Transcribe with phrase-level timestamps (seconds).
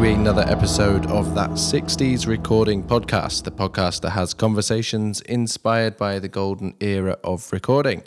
[0.00, 6.28] Another episode of that 60s Recording Podcast, the podcast that has conversations inspired by the
[6.28, 8.02] golden era of recording.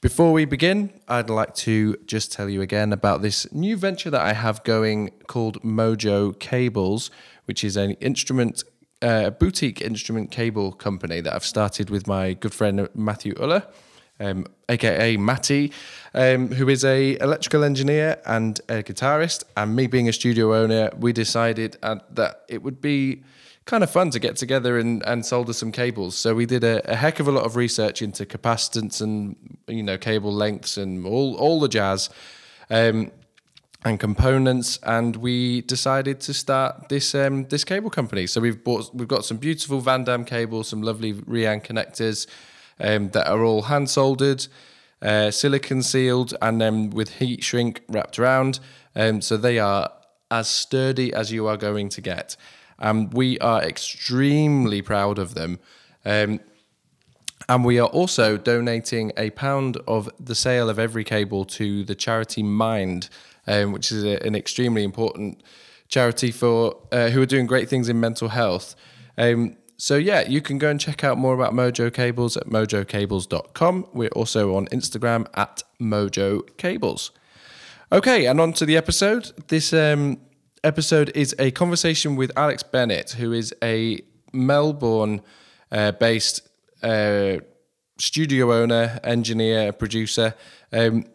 [0.00, 4.22] Before we begin, I'd like to just tell you again about this new venture that
[4.22, 7.10] I have going called Mojo Cables,
[7.44, 8.64] which is an instrument,
[9.02, 13.64] uh, boutique instrument cable company that I've started with my good friend Matthew Uller
[14.22, 15.72] um, aka Matty,
[16.14, 19.44] um, who is a electrical engineer and a guitarist.
[19.56, 23.22] And me being a studio owner, we decided uh, that it would be
[23.64, 26.16] kind of fun to get together and, and solder some cables.
[26.16, 29.36] So we did a, a, heck of a lot of research into capacitance and
[29.68, 32.10] you know cable lengths and all all the jazz.
[32.70, 33.12] Um,
[33.84, 38.28] and components, and we decided to start this um, this cable company.
[38.28, 42.28] So we've bought we've got some beautiful Van Damme cables, some lovely Rean connectors,
[42.78, 44.46] um, that are all hand soldered,
[45.02, 48.60] uh, silicon sealed, and then with heat shrink wrapped around.
[48.94, 49.90] Um, so they are
[50.30, 52.36] as sturdy as you are going to get.
[52.78, 55.58] And we are extremely proud of them.
[56.04, 56.40] Um,
[57.48, 61.94] and we are also donating a pound of the sale of every cable to the
[61.94, 63.08] charity Mind,
[63.46, 65.42] um, which is a, an extremely important
[65.88, 68.74] charity for uh, who are doing great things in mental health.
[69.18, 73.88] Um, so yeah, you can go and check out more about Mojo Cables at mojocables.com.
[73.92, 77.10] We're also on Instagram at Mojo Cables.
[77.90, 79.32] Okay, and on to the episode.
[79.48, 80.20] This um,
[80.62, 84.00] episode is a conversation with Alex Bennett, who is a
[84.32, 85.20] Melbourne
[85.72, 86.48] uh, based
[86.84, 87.38] uh,
[87.98, 90.36] studio owner, engineer, producer.
[90.72, 91.06] Um,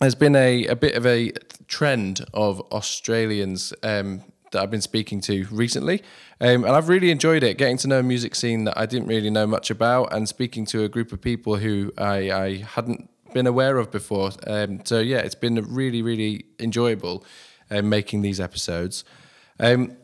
[0.00, 1.32] there's been a, a bit of a
[1.68, 4.22] trend of Australians um,
[4.52, 6.02] that I've been speaking to recently.
[6.40, 9.08] Um, and I've really enjoyed it, getting to know a music scene that I didn't
[9.08, 13.10] really know much about and speaking to a group of people who I, I hadn't
[13.32, 14.30] been aware of before.
[14.46, 17.24] Um, so, yeah, it's been really, really enjoyable
[17.70, 19.04] uh, making these episodes.
[19.58, 19.96] Um,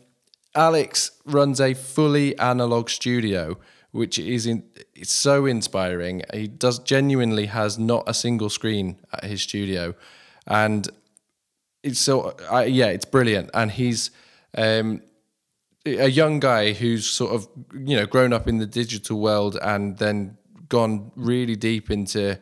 [0.54, 3.58] Alex runs a fully analog studio,
[3.92, 4.64] which is in,
[4.94, 6.22] it's so inspiring.
[6.32, 9.94] He does genuinely has not a single screen at his studio,
[10.46, 10.88] and
[11.82, 13.50] it's so uh, yeah, it's brilliant.
[13.54, 14.10] And he's
[14.56, 15.02] um,
[15.84, 19.98] a young guy who's sort of you know grown up in the digital world and
[19.98, 20.36] then
[20.68, 22.38] gone really deep into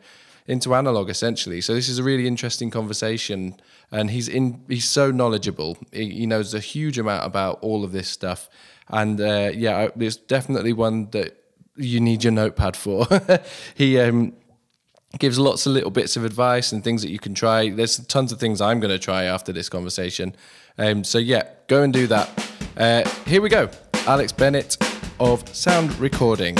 [0.47, 1.59] into analog essentially.
[1.61, 3.59] So this is a really interesting conversation,
[3.91, 5.77] and he's in he's so knowledgeable.
[5.91, 8.49] He, he knows a huge amount about all of this stuff,
[8.87, 11.43] and uh, yeah, there's definitely one that
[11.75, 13.07] you need your notepad for.
[13.75, 14.33] he um,
[15.19, 17.69] gives lots of little bits of advice and things that you can try.
[17.69, 20.35] There's tons of things I'm going to try after this conversation.
[20.77, 22.29] Um, so yeah, go and do that.
[22.77, 23.69] Uh, here we go.
[24.05, 24.77] Alex Bennett
[25.19, 26.55] of Sound Recording.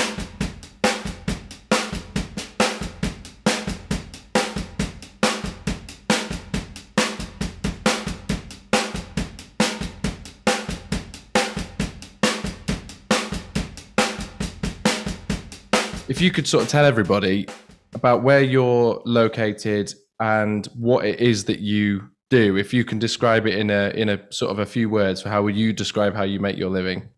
[16.09, 17.47] If you could sort of tell everybody
[17.93, 23.47] about where you're located and what it is that you do if you can describe
[23.47, 26.23] it in a in a sort of a few words how would you describe how
[26.23, 27.09] you make your living?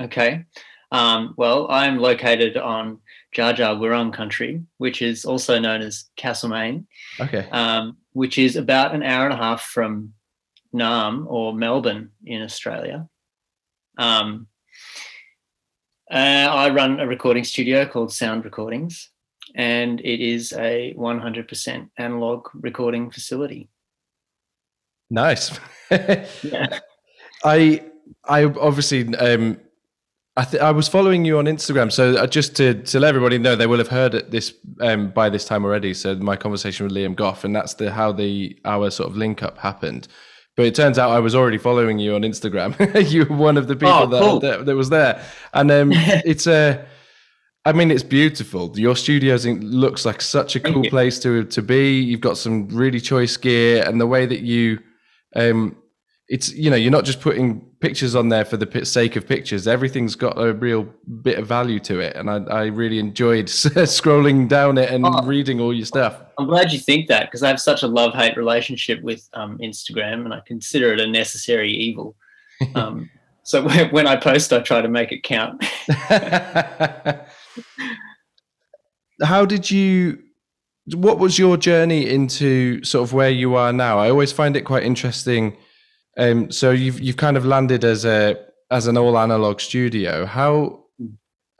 [0.00, 0.44] Okay.
[0.92, 2.98] Um, well i'm located on
[3.34, 6.86] Dja Wurrung country which is also known as castlemaine
[7.20, 7.48] okay.
[7.52, 10.12] um, which is about an hour and a half from
[10.74, 13.08] Naarm or melbourne in australia.
[13.98, 14.48] Um,
[16.10, 19.10] uh, i run a recording studio called sound recordings
[19.54, 23.69] and it is a 100% analog recording facility
[25.10, 25.58] Nice.
[25.90, 26.78] yeah.
[27.44, 27.82] I
[28.24, 29.58] I obviously um
[30.36, 33.36] I th- I was following you on Instagram, so uh, just to, to let everybody
[33.36, 35.92] know, they will have heard this um, by this time already.
[35.92, 39.42] So my conversation with Liam Goff, and that's the how the our sort of link
[39.42, 40.06] up happened.
[40.56, 42.74] But it turns out I was already following you on Instagram.
[43.10, 44.40] you were one of the people oh, that, cool.
[44.40, 46.86] that, that was there, and um, it's a.
[47.66, 48.72] I mean, it's beautiful.
[48.78, 52.00] Your studio looks like such a cool place to to be.
[52.00, 54.78] You've got some really choice gear, and the way that you
[55.36, 55.76] um,
[56.30, 59.66] it's you know you're not just putting pictures on there for the sake of pictures.
[59.66, 60.84] Everything's got a real
[61.22, 65.22] bit of value to it, and I, I really enjoyed scrolling down it and oh,
[65.24, 66.22] reading all your stuff.
[66.38, 69.58] I'm glad you think that because I have such a love hate relationship with um,
[69.58, 72.16] Instagram, and I consider it a necessary evil.
[72.74, 73.08] Um,
[73.42, 75.64] so when I post, I try to make it count.
[79.22, 80.18] How did you
[80.94, 83.98] what was your journey into sort of where you are now?
[83.98, 85.56] I always find it quite interesting.
[86.16, 88.36] Um, so you've you've kind of landed as a
[88.70, 90.26] as an all analog studio.
[90.26, 90.84] How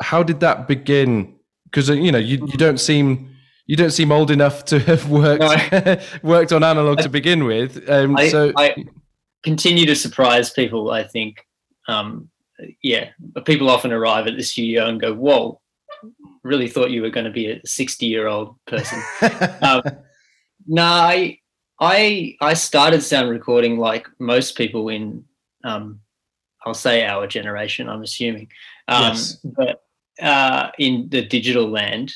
[0.02, 1.36] how did that begin?
[1.64, 3.30] Because uh, you know you, you don't seem
[3.66, 7.88] you don't seem old enough to have worked no, worked on analog to begin with.
[7.88, 8.74] Um, I, so I,
[9.42, 10.90] continue to surprise people.
[10.90, 11.46] I think,
[11.88, 12.28] um,
[12.82, 13.10] yeah,
[13.44, 15.60] people often arrive at the studio and go, "Whoa,
[16.42, 19.02] really thought you were going to be a sixty-year-old person."
[19.62, 19.82] um,
[20.66, 21.38] no, I,
[21.80, 25.24] I, I started sound recording like most people in,
[25.64, 26.00] um,
[26.64, 27.88] I'll say our generation.
[27.88, 28.48] I'm assuming,
[28.88, 29.36] um, yes.
[29.42, 29.82] but
[30.20, 32.12] uh, in the digital land,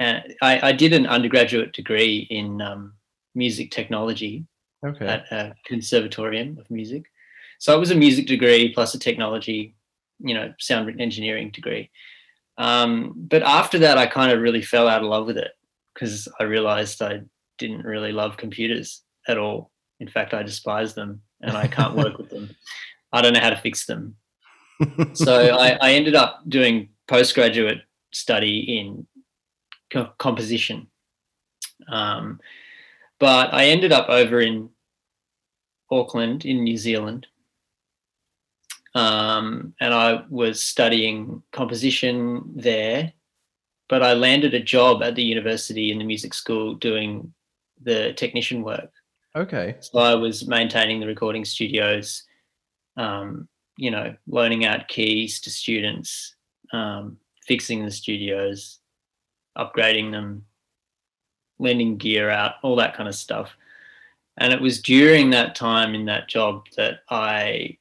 [0.00, 2.94] uh, I, I, did an undergraduate degree in um,
[3.34, 4.46] music technology
[4.84, 5.06] okay.
[5.06, 7.04] at a conservatorium of music.
[7.58, 9.76] So it was a music degree plus a technology,
[10.18, 11.90] you know, sound engineering degree.
[12.58, 15.52] Um, but after that, I kind of really fell out of love with it
[15.94, 17.20] because I realized I
[17.58, 19.70] didn't really love computers at all.
[20.00, 22.50] In fact, I despise them and I can't work with them.
[23.12, 24.16] I don't know how to fix them.
[25.12, 27.82] so I, I ended up doing postgraduate
[28.12, 29.06] study in
[29.92, 30.88] co- composition.
[31.88, 32.40] Um,
[33.20, 34.70] but I ended up over in
[35.90, 37.26] Auckland in New Zealand.
[38.94, 43.12] Um, and I was studying composition there,
[43.88, 47.32] but I landed a job at the university in the music school doing
[47.82, 48.90] the technician work.
[49.34, 49.76] Okay.
[49.80, 52.24] So I was maintaining the recording studios,
[52.96, 53.48] um,
[53.78, 56.34] you know, loaning out keys to students,
[56.72, 57.16] um,
[57.46, 58.78] fixing the studios,
[59.56, 60.44] upgrading them,
[61.58, 63.56] lending gear out, all that kind of stuff.
[64.36, 67.78] And it was during that time in that job that I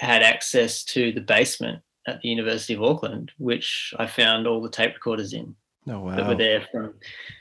[0.00, 4.70] had access to the basement at the University of Auckland, which I found all the
[4.70, 5.54] tape recorders in.
[5.88, 6.16] Oh, wow.
[6.16, 6.94] That were there from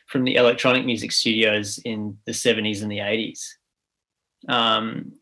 [0.07, 3.45] from the electronic music studios in the 70s and the 80s.
[4.47, 5.13] Um,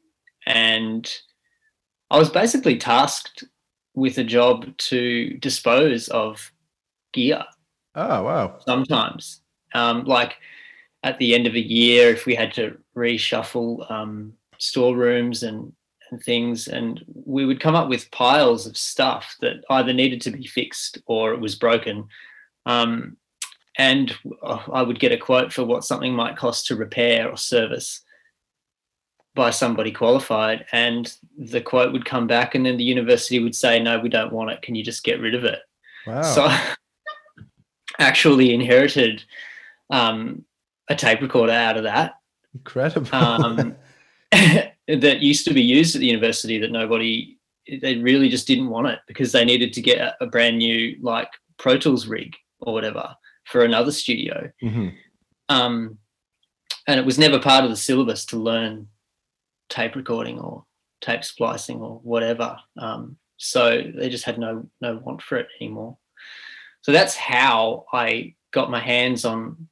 [0.46, 1.12] and
[2.10, 3.44] I was basically tasked
[3.96, 6.52] with a job to dispose of
[7.14, 7.44] gear.
[7.96, 8.60] Oh, wow.
[8.66, 9.42] Sometimes.
[9.74, 10.38] Um, like
[11.04, 15.74] at the end of a year, if we had to reshuffle um, storerooms and,
[16.12, 20.32] and things, and we would come up with piles of stuff that either needed to
[20.32, 22.08] be fixed or it was broken.
[22.66, 23.18] Um,
[23.78, 28.02] and I would get a quote for what something might cost to repair or service
[29.36, 33.80] by somebody qualified, and the quote would come back, and then the university would say,
[33.80, 34.64] "No, we don't want it.
[34.64, 35.60] Can you just get rid of it?"
[36.08, 36.24] Wow.
[36.24, 36.50] So,
[38.00, 39.24] actually inherited
[39.92, 40.44] um,
[40.90, 42.16] a tape recorder out of that.
[42.54, 43.14] Incredible.
[43.14, 43.76] um,
[44.88, 47.38] that used to be used at the university that nobody,
[47.82, 51.30] they really just didn't want it because they needed to get a brand new like
[51.58, 54.52] Pro Tools rig or whatever for another studio.
[54.64, 54.90] Mm-hmm.
[55.50, 55.98] Um,
[56.88, 58.88] and it was never part of the syllabus to learn
[59.70, 60.66] tape recording or
[61.02, 62.58] tape splicing or whatever.
[62.78, 65.98] Um, so they just had no no want for it anymore.
[66.82, 69.68] So that's how I got my hands on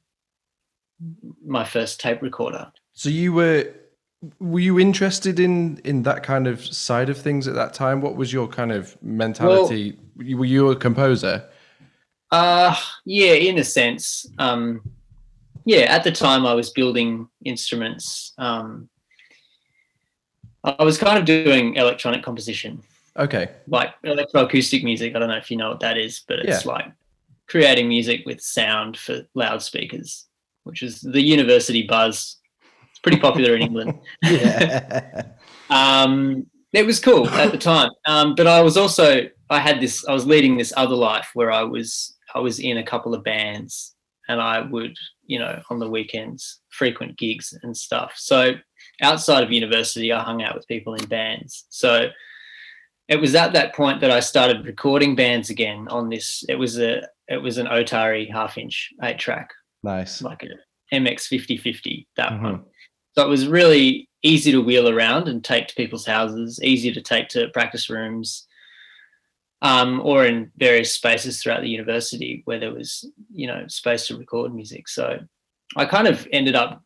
[1.44, 2.70] my first tape recorder.
[2.92, 3.72] So you were
[4.40, 8.00] were you interested in in that kind of side of things at that time?
[8.00, 9.96] What was your kind of mentality?
[10.16, 11.44] Well, were you a composer?
[12.30, 14.26] Uh yeah, in a sense.
[14.38, 14.82] Um
[15.64, 18.32] yeah, at the time I was building instruments.
[18.38, 18.88] Um
[20.64, 22.82] I was kind of doing electronic composition.
[23.16, 23.50] Okay.
[23.68, 25.14] Like electroacoustic music.
[25.14, 26.72] I don't know if you know what that is, but it's yeah.
[26.72, 26.86] like
[27.46, 30.26] creating music with sound for loudspeakers
[30.66, 32.36] which is the university buzz.
[32.96, 33.98] It's pretty popular in England.
[34.22, 35.22] yeah.
[35.70, 40.06] um, it was cool at the time, um, but I was also I had this
[40.06, 43.22] I was leading this other life where I was I was in a couple of
[43.22, 43.94] bands
[44.28, 48.14] and I would you know on the weekends frequent gigs and stuff.
[48.16, 48.54] So
[49.02, 51.66] outside of university, I hung out with people in bands.
[51.68, 52.08] So
[53.08, 56.44] it was at that point that I started recording bands again on this.
[56.48, 59.50] It was a it was an Otari half inch eight track
[59.86, 60.20] Nice.
[60.20, 62.44] Like a MX 5050, that mm-hmm.
[62.44, 62.64] one.
[63.16, 67.00] So it was really easy to wheel around and take to people's houses, easy to
[67.00, 68.46] take to practice rooms,
[69.62, 74.18] um, or in various spaces throughout the university where there was, you know, space to
[74.18, 74.86] record music.
[74.88, 75.18] So
[75.76, 76.82] I kind of ended up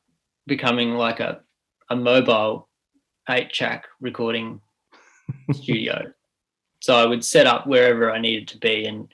[0.46, 1.40] becoming like a,
[1.90, 2.68] a mobile
[3.28, 4.60] eight track recording
[5.52, 6.12] studio.
[6.80, 9.12] So I would set up wherever I needed to be and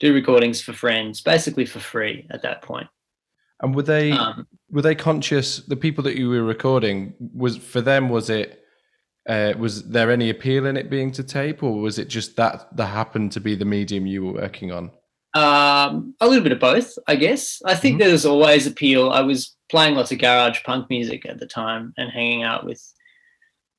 [0.00, 2.88] do recordings for friends, basically for free at that point.
[3.62, 5.58] And were they um, were they conscious?
[5.58, 8.08] The people that you were recording was for them.
[8.08, 8.62] Was it
[9.28, 12.76] uh, was there any appeal in it being to tape, or was it just that
[12.76, 14.90] that happened to be the medium you were working on?
[15.34, 17.62] Um, a little bit of both, I guess.
[17.64, 18.08] I think mm-hmm.
[18.08, 19.10] there's always appeal.
[19.10, 22.82] I was playing lots of garage punk music at the time and hanging out with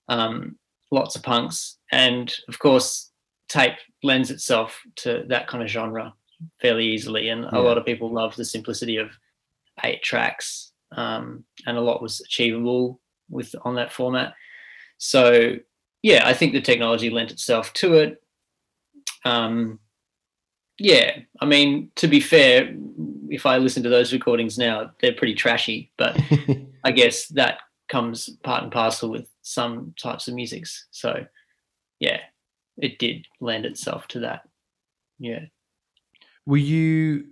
[0.07, 0.57] um,
[0.91, 3.11] lots of punks, and of course,
[3.49, 6.13] tape lends itself to that kind of genre
[6.61, 7.29] fairly easily.
[7.29, 7.59] And yeah.
[7.59, 9.11] a lot of people love the simplicity of
[9.83, 12.99] eight tracks, um, and a lot was achievable
[13.29, 14.33] with on that format.
[14.97, 15.57] so
[16.03, 18.21] yeah, I think the technology lent itself to it.
[19.25, 19.79] Um,
[20.77, 22.75] yeah, I mean, to be fair,
[23.29, 26.19] if I listen to those recordings now, they're pretty trashy, but
[26.83, 30.87] I guess that comes part and parcel with some types of musics.
[30.91, 31.25] So,
[31.99, 32.19] yeah,
[32.77, 34.41] it did lend itself to that.
[35.19, 35.45] Yeah.
[36.45, 37.27] Were you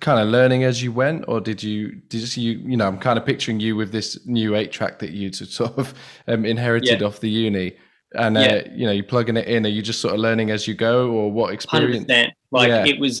[0.00, 3.18] kind of learning as you went, or did you did you you know I'm kind
[3.18, 5.94] of picturing you with this new eight track that you sort of
[6.28, 7.06] um, inherited yeah.
[7.06, 7.76] off the uni,
[8.14, 8.62] and uh, yeah.
[8.72, 9.66] you know you're plugging it in.
[9.66, 12.06] Are you just sort of learning as you go, or what experience?
[12.06, 12.30] 100%.
[12.50, 12.86] Like yeah.
[12.86, 13.20] it was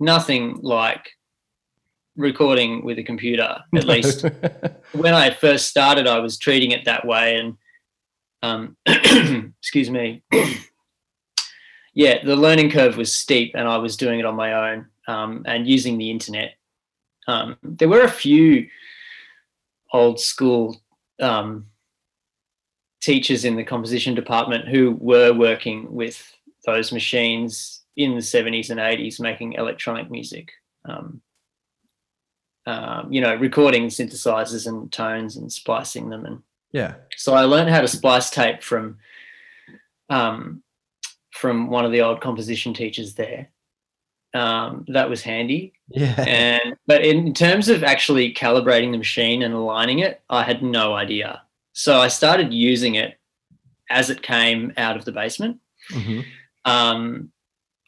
[0.00, 1.10] nothing like
[2.16, 3.58] recording with a computer.
[3.74, 4.26] At least
[4.92, 7.56] when I first started, I was treating it that way, and
[8.42, 8.76] um,
[9.58, 10.22] excuse me.
[11.94, 15.42] yeah, the learning curve was steep, and I was doing it on my own um,
[15.46, 16.54] and using the internet.
[17.26, 18.68] Um, there were a few
[19.92, 20.80] old school
[21.20, 21.66] um,
[23.00, 26.32] teachers in the composition department who were working with
[26.64, 30.52] those machines in the 70s and 80s making electronic music.
[30.84, 31.22] Um,
[32.66, 36.26] um, you know, recording synthesizers and tones and splicing them.
[36.26, 38.98] And yeah, so I learned how to splice tape from
[40.10, 40.62] um,
[41.32, 43.50] from one of the old composition teachers there.
[44.36, 45.72] Um, that was handy.
[45.88, 46.14] Yeah.
[46.26, 50.94] And but in terms of actually calibrating the machine and aligning it, I had no
[50.94, 51.42] idea.
[51.72, 53.18] So I started using it
[53.90, 55.58] as it came out of the basement,
[55.90, 56.20] mm-hmm.
[56.64, 57.30] um,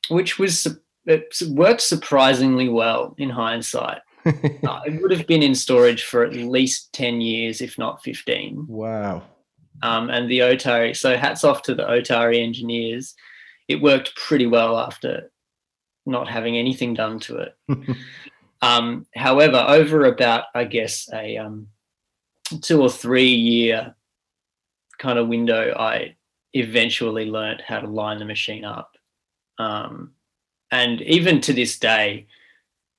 [0.09, 0.67] which was
[1.07, 4.00] it worked surprisingly well in hindsight.
[4.26, 8.64] uh, it would have been in storage for at least ten years, if not fifteen.
[8.69, 9.23] Wow.
[9.83, 10.97] Um, and the Otari.
[10.97, 13.14] So hats off to the Otari engineers.
[13.69, 15.31] It worked pretty well after
[16.09, 17.57] not having anything done to it.
[18.62, 21.69] um, however, over about, I guess, a um,
[22.62, 23.95] two or three year
[24.99, 26.17] kind of window, I
[26.55, 28.97] eventually learned how to line the machine up.
[29.59, 30.12] Um,
[30.71, 32.27] and even to this day,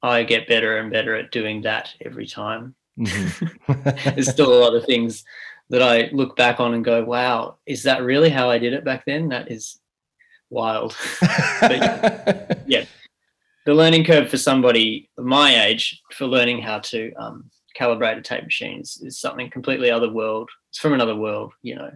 [0.02, 2.76] I get better and better at doing that every time.
[2.98, 4.10] Mm-hmm.
[4.16, 5.24] There's still a lot of things
[5.70, 8.86] that I look back on and go, wow, is that really how I did it
[8.86, 9.30] back then?
[9.30, 9.80] That is
[10.50, 10.96] wild.
[11.62, 12.86] but, yeah,
[13.70, 18.44] the learning curve for somebody my age for learning how to um, calibrate a tape
[18.44, 20.50] machine is, is, something completely other world.
[20.72, 21.92] It's from another world, you know,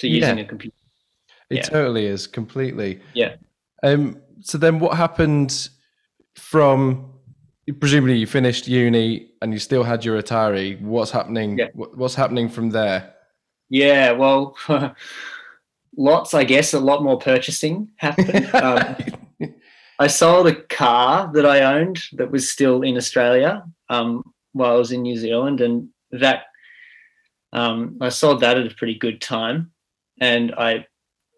[0.00, 0.44] to using yeah.
[0.44, 0.76] a computer.
[1.48, 1.62] It yeah.
[1.62, 3.00] totally is completely.
[3.14, 3.36] Yeah.
[3.82, 4.20] Um.
[4.42, 5.70] So then, what happened
[6.36, 7.10] from?
[7.80, 10.78] Presumably, you finished uni and you still had your Otari.
[10.82, 11.56] What's happening?
[11.56, 11.68] Yeah.
[11.72, 13.14] What's happening from there?
[13.70, 14.12] Yeah.
[14.12, 14.58] Well.
[15.96, 18.50] lots, I guess, a lot more purchasing happened.
[18.54, 18.96] Um,
[19.98, 24.22] I sold a car that I owned that was still in Australia um,
[24.52, 26.44] while I was in New Zealand, and that
[27.52, 29.70] um, I sold that at a pretty good time,
[30.20, 30.86] and I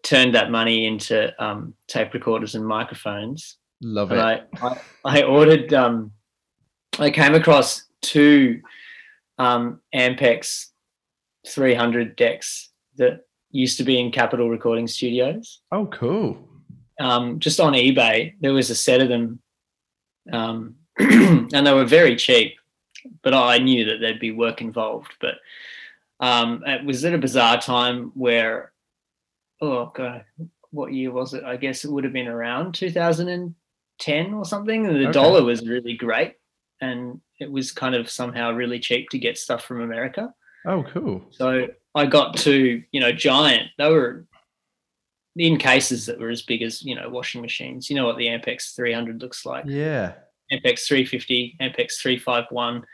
[0.03, 3.57] turned that money into um, tape recorders and microphones.
[3.81, 4.49] Love and it.
[4.61, 5.73] I, I, I ordered.
[5.73, 6.11] Um,
[6.97, 8.61] I came across two
[9.37, 10.67] um, Ampex
[11.47, 13.21] 300 decks that
[13.51, 15.61] used to be in Capitol Recording Studios.
[15.71, 16.49] Oh, cool
[16.99, 19.39] um, just on eBay, there was a set of them,
[20.31, 22.55] um, and they were very cheap.
[23.21, 25.13] But I knew that there'd be work involved.
[25.21, 25.35] But
[26.19, 28.71] um, it was at a bizarre time where,
[29.61, 30.25] oh god,
[30.71, 31.43] what year was it?
[31.43, 34.85] I guess it would have been around 2010 or something.
[34.85, 35.11] And the okay.
[35.11, 36.35] dollar was really great,
[36.81, 40.33] and it was kind of somehow really cheap to get stuff from America.
[40.65, 41.23] Oh, cool.
[41.31, 43.69] So I got to, you know, Giant.
[43.77, 44.25] They were
[45.37, 47.89] in cases that were as big as you know washing machines.
[47.89, 49.65] You know what the Ampex 300 looks like?
[49.67, 50.13] Yeah.
[50.51, 52.85] Ampex 350, Ampex 351,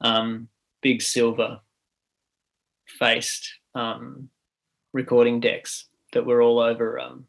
[0.00, 0.48] um,
[0.80, 1.60] big silver
[2.86, 4.30] faced um,
[4.92, 7.26] recording decks that were all over um,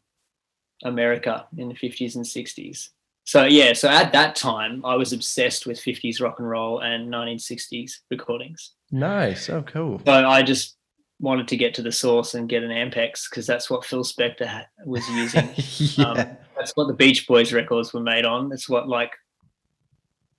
[0.82, 2.88] America in the 50s and 60s.
[3.24, 7.12] So yeah, so at that time I was obsessed with 50s rock and roll and
[7.12, 8.72] 1960s recordings.
[8.90, 9.48] Nice.
[9.48, 10.00] Oh, cool.
[10.04, 10.76] So I just
[11.24, 14.64] wanted to get to the source and get an Ampex because that's what Phil Spector
[14.84, 15.48] was using.
[15.98, 16.04] yeah.
[16.04, 18.50] um, that's what the Beach Boys records were made on.
[18.50, 19.10] That's what like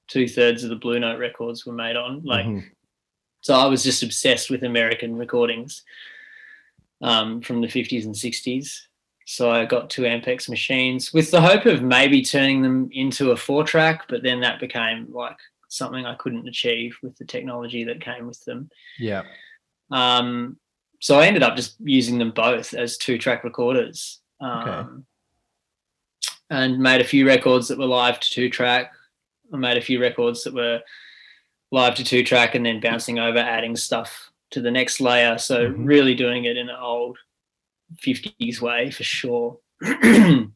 [0.07, 2.23] two thirds of the Blue Note records were made on.
[2.23, 2.67] Like, mm-hmm.
[3.41, 5.83] so I was just obsessed with American recordings
[7.01, 8.81] um, from the 50s and 60s.
[9.25, 13.35] So I got two Ampex machines with the hope of maybe turning them into a
[13.35, 15.37] four track, but then that became like
[15.67, 18.69] something I couldn't achieve with the technology that came with them.
[18.99, 19.23] Yeah.
[19.89, 20.57] Um,
[21.05, 24.21] so I ended up just using them both as two track recorders.
[24.41, 24.89] Um, okay.
[26.49, 28.91] And made a few records that were live to two track.
[29.53, 30.81] I made a few records that were
[31.71, 35.37] live to two track and then bouncing over, adding stuff to the next layer.
[35.37, 35.85] So Mhm.
[35.85, 37.19] really doing it in an old
[38.01, 39.59] 50s way for sure.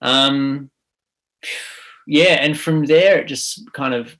[0.00, 0.70] um,
[2.06, 4.18] yeah, and from there it just kind of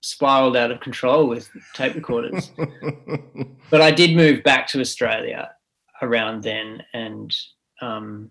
[0.00, 2.50] spiraled out of control with tape recorders.
[3.70, 5.50] but I did move back to Australia
[6.02, 7.34] around then and
[7.80, 8.30] um,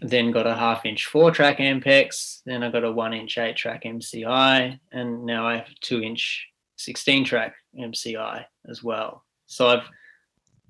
[0.00, 3.56] then got a half inch four track Ampex, then I got a one inch eight
[3.56, 6.46] track MCI, and now I have a two inch
[6.76, 9.24] 16 track MCI as well.
[9.46, 9.88] So I've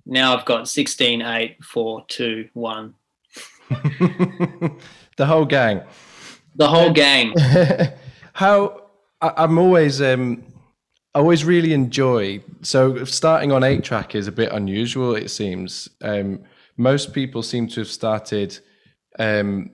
[0.06, 2.94] now I've got 16, 8, 4, 2, 1.
[5.16, 5.82] the whole gang.
[6.56, 7.34] The whole gang.
[8.32, 8.89] How
[9.20, 10.44] I, I'm always um
[11.14, 15.88] I always really enjoy so starting on eight track is a bit unusual it seems.
[16.02, 16.44] Um
[16.76, 18.58] most people seem to have started
[19.18, 19.70] um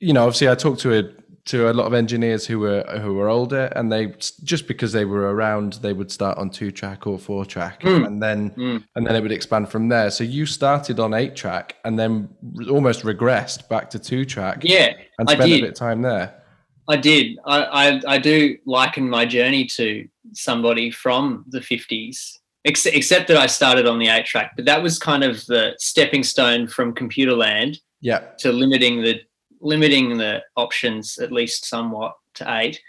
[0.00, 1.02] you know obviously I talked to a
[1.46, 4.06] to a lot of engineers who were who were older and they
[4.42, 8.06] just because they were around they would start on two track or four track Mm.
[8.06, 8.84] and then Mm.
[8.96, 12.28] and then it would expand from there so you started on eight track and then
[12.68, 16.42] almost regressed back to two track Yeah, and spent a bit of time there
[16.88, 17.38] I did.
[17.44, 23.36] I, I, I do liken my journey to somebody from the 50s, ex- except that
[23.36, 26.94] I started on the eight track, but that was kind of the stepping stone from
[26.94, 29.20] computer land yeah to limiting the
[29.60, 32.80] limiting the options at least somewhat to eight.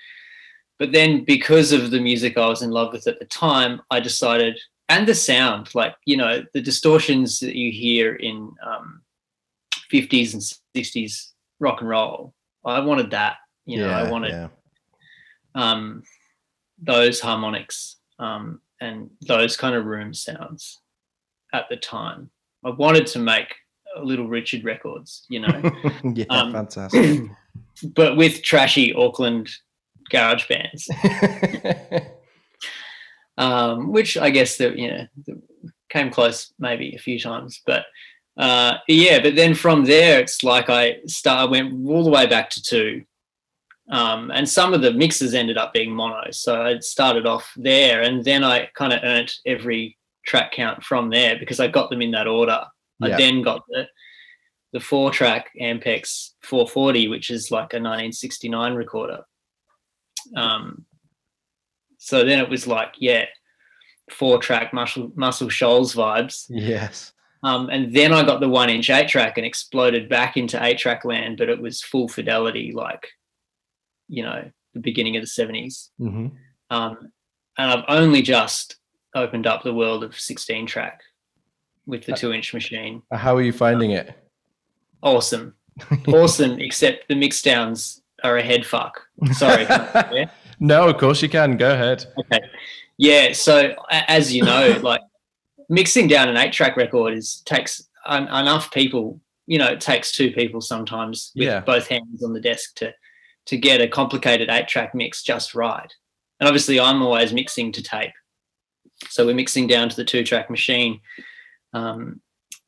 [0.80, 4.00] But then because of the music I was in love with at the time, I
[4.00, 9.02] decided and the sound, like you know, the distortions that you hear in um,
[9.92, 10.42] 50s and
[10.76, 12.34] 60s rock and roll.
[12.66, 13.38] I wanted that.
[13.68, 14.48] You know, I wanted yeah.
[15.56, 16.04] um,
[16.82, 20.80] those harmonics um, and those kind of room sounds
[21.54, 22.30] at the time.
[22.66, 23.54] I wanted to make
[23.96, 25.72] a Little Richard records, you know,
[26.04, 27.30] yeah, Um, fantastic.
[27.96, 29.50] but with trashy Auckland
[30.10, 30.90] garage bands,
[33.38, 35.42] um, which I guess that you know that
[35.90, 37.86] came close maybe a few times, but
[38.38, 39.20] uh, yeah.
[39.20, 42.62] But then from there, it's like I start I went all the way back to
[42.62, 43.04] two,
[43.90, 46.32] um, and some of the mixes ended up being mono.
[46.32, 51.10] So I started off there, and then I kind of earned every track count from
[51.10, 52.66] there because I got them in that order.
[53.00, 53.16] Yeah.
[53.16, 53.88] I then got the
[54.74, 59.24] the four track Ampex 440, which is like a 1969 recorder.
[60.36, 60.86] Um,
[61.98, 63.26] so then it was like, yeah,
[64.12, 66.46] four track Muscle Muscle Shoals vibes.
[66.50, 67.14] yes.
[67.44, 70.80] Um, and then I got the one inch eight track and exploded back into eight
[70.80, 73.08] track land, but it was full fidelity, like,
[74.08, 75.90] you know, the beginning of the 70s.
[75.98, 76.28] hmm
[76.70, 77.12] Um,
[77.58, 78.78] and I've only just
[79.16, 81.02] opened up the world of 16 track
[81.86, 83.02] with the two inch machine.
[83.12, 84.14] How are you finding it?
[85.02, 85.54] Awesome.
[86.08, 89.00] Awesome, except the mix downs are a head fuck.
[89.34, 89.62] Sorry.
[90.12, 90.26] yeah?
[90.60, 91.56] No, of course you can.
[91.56, 92.04] Go ahead.
[92.20, 92.40] Okay.
[92.98, 93.32] Yeah.
[93.34, 95.02] So a- as you know, like
[95.70, 99.20] mixing down an eight track record is takes um, enough people.
[99.46, 101.60] You know, it takes two people sometimes with Yeah.
[101.60, 102.92] both hands on the desk to
[103.48, 105.92] to get a complicated eight track mix just right.
[106.40, 108.12] And obviously, I'm always mixing to tape,
[109.10, 111.00] so we're mixing down to the two track machine,
[111.74, 112.22] um,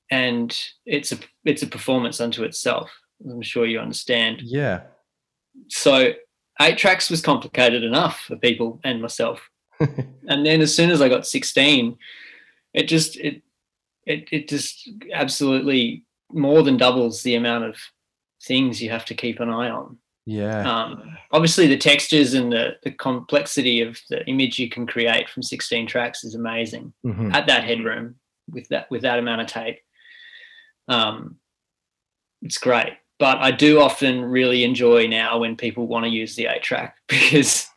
[0.09, 2.89] and it's a it's a performance unto itself.
[3.23, 4.81] I'm sure you understand Yeah.
[5.67, 6.13] so
[6.61, 11.07] eight tracks was complicated enough for people and myself and then as soon as i
[11.09, 11.97] got 16
[12.73, 13.41] it just it
[14.05, 17.75] it, it just absolutely more than doubles the amount of
[18.43, 19.97] things you have to keep an eye on
[20.31, 20.69] Yeah.
[20.71, 25.41] um, obviously the textures and the, the complexity of the image you can create from
[25.43, 27.33] 16 tracks is amazing Mhm.
[27.33, 28.15] at that headroom
[28.49, 29.79] with that with that amount of tape.
[30.87, 31.37] Um,
[32.41, 36.47] it's great, but I do often really enjoy now when people want to use the
[36.47, 37.67] eight track because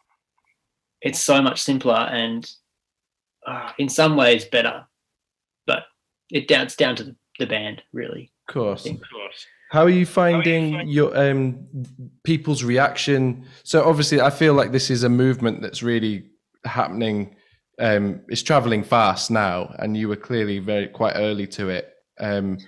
[1.01, 2.49] it's so much simpler and
[3.47, 4.85] uh, in some ways better.
[5.67, 5.85] But
[6.31, 8.31] it down it's down to the, the band really.
[8.49, 8.83] Of course.
[8.85, 9.01] think.
[9.73, 11.67] How are you finding your um
[12.25, 13.47] people's reaction?
[13.65, 16.27] So obviously, I feel like this is a movement that's really
[16.67, 17.35] happening.
[17.79, 21.89] Um, it's traveling fast now, and you were clearly very quite early to it.
[22.21, 22.59] Um,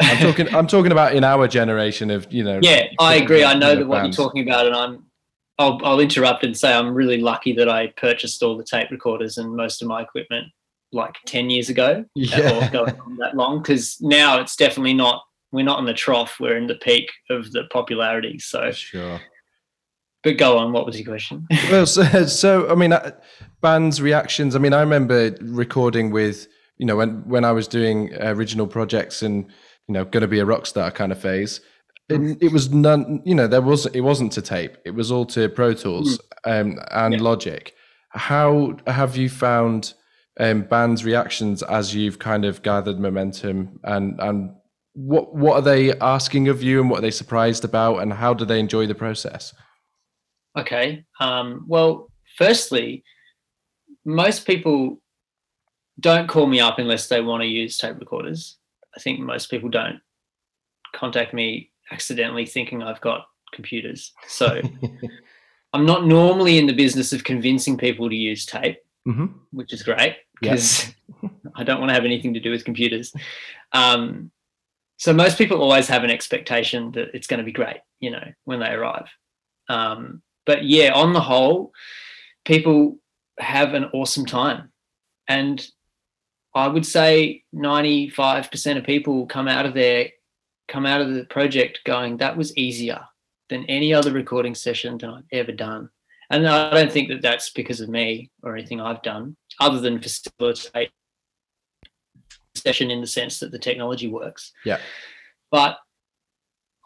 [0.00, 0.54] I'm talking.
[0.54, 2.60] I'm talking about in our generation of you know.
[2.62, 3.44] Yeah, I agree.
[3.44, 4.16] I know that what bands.
[4.16, 5.04] you're talking about, and I'm.
[5.56, 9.38] I'll, I'll interrupt and say I'm really lucky that I purchased all the tape recorders
[9.38, 10.46] and most of my equipment
[10.92, 12.58] like 10 years ago Yeah.
[12.66, 15.22] or going on that long because now it's definitely not
[15.54, 19.20] we're not in the trough we're in the peak of the popularity so Sure.
[20.22, 23.12] but go on what was your question well, so, so I mean, uh,
[23.60, 24.54] bands' reactions.
[24.54, 26.46] I mean, I remember recording with
[26.78, 29.46] you know when when I was doing original projects and
[29.86, 31.60] you know going to be a rock star kind of phase.
[32.10, 33.22] It, it was none.
[33.24, 34.76] You know, there was it wasn't to tape.
[34.84, 37.20] It was all to Pro Tools um, and Yeah.
[37.22, 37.74] Logic.
[38.10, 39.94] How have you found
[40.38, 44.50] um, bands' reactions as you've kind of gathered momentum, and and
[44.94, 48.32] what what are they asking of you, and what are they surprised about, and how
[48.32, 49.52] do they enjoy the process?
[50.56, 51.04] Okay.
[51.20, 53.04] Um, well, firstly,
[54.04, 55.00] most people
[56.00, 58.58] don't call me up unless they want to use tape recorders.
[58.96, 60.00] I think most people don't
[60.94, 64.12] contact me accidentally thinking I've got computers.
[64.28, 64.60] So
[65.72, 69.26] I'm not normally in the business of convincing people to use tape, mm-hmm.
[69.50, 71.32] which is great because yep.
[71.56, 73.12] I don't want to have anything to do with computers.
[73.72, 74.30] Um,
[74.96, 78.24] so most people always have an expectation that it's going to be great, you know,
[78.44, 79.08] when they arrive.
[79.68, 81.72] Um, but yeah, on the whole,
[82.44, 82.98] people
[83.38, 84.70] have an awesome time.
[85.28, 85.66] And
[86.54, 90.08] I would say 95% of people come out of there,
[90.68, 93.00] come out of the project going, that was easier
[93.48, 95.90] than any other recording session that I've ever done.
[96.30, 100.00] And I don't think that that's because of me or anything I've done, other than
[100.00, 100.90] facilitate
[102.54, 104.52] session in the sense that the technology works.
[104.64, 104.78] Yeah.
[105.50, 105.78] But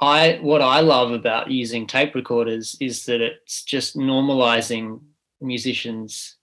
[0.01, 5.01] I what I love about using tape recorders is that it's just normalizing
[5.41, 6.37] musicians'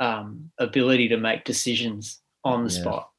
[0.00, 2.80] um, ability to make decisions on the yeah.
[2.80, 3.10] spot.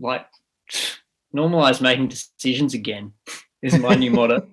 [0.00, 0.26] Like
[1.36, 3.12] normalize making decisions again
[3.62, 4.46] is my new motto.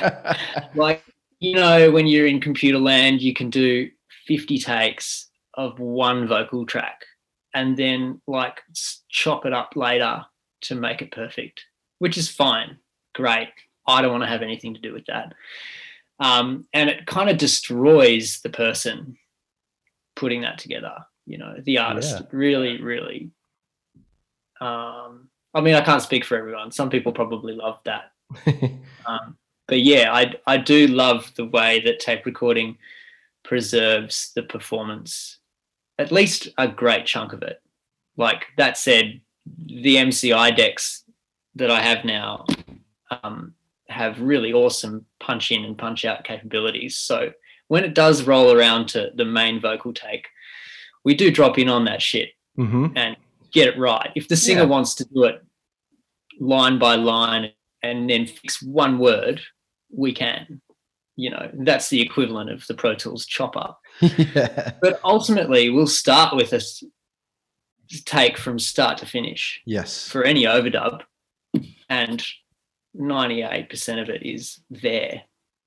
[0.74, 1.02] like
[1.40, 3.88] you know, when you're in computer land, you can do
[4.26, 7.04] 50 takes of one vocal track
[7.58, 8.62] and then like
[9.08, 10.24] chop it up later
[10.60, 11.64] to make it perfect,
[11.98, 12.78] which is fine.
[13.16, 13.48] Great.
[13.84, 15.34] I don't want to have anything to do with that.
[16.20, 19.18] Um, and it kind of destroys the person
[20.14, 20.94] putting that together,
[21.26, 22.16] you know, the artist.
[22.20, 22.26] Yeah.
[22.30, 23.30] Really, really.
[24.60, 26.70] Um, I mean, I can't speak for everyone.
[26.70, 28.12] Some people probably love that.
[29.06, 32.78] um, but yeah, I, I do love the way that tape recording
[33.42, 35.37] preserves the performance,
[35.98, 37.60] at least a great chunk of it.
[38.16, 39.20] Like that said,
[39.66, 41.04] the MCI decks
[41.54, 42.46] that I have now
[43.22, 43.54] um,
[43.88, 46.96] have really awesome punch in and punch out capabilities.
[46.96, 47.32] So
[47.68, 50.26] when it does roll around to the main vocal take,
[51.04, 52.88] we do drop in on that shit mm-hmm.
[52.96, 53.16] and
[53.52, 54.10] get it right.
[54.14, 54.66] If the singer yeah.
[54.66, 55.42] wants to do it
[56.40, 59.40] line by line and then fix one word,
[59.90, 60.60] we can.
[61.16, 63.74] You know, that's the equivalent of the Pro Tools chopper.
[64.00, 64.72] Yeah.
[64.80, 66.60] But ultimately, we'll start with a
[68.04, 69.60] take from start to finish.
[69.66, 70.08] Yes.
[70.08, 71.02] For any overdub.
[71.88, 72.24] And
[72.96, 75.22] 98% of it is there.